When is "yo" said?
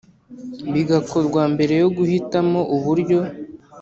1.81-1.87